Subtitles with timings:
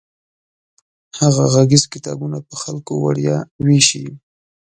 [1.19, 4.05] هغه غږیز کتابونه په خلکو وړیا ویشي.